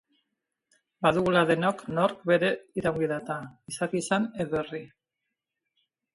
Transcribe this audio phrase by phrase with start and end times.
[1.05, 2.49] Badugula denok nork bere
[2.83, 3.37] iraungi-data,
[3.69, 4.83] gizaki izan edo herri.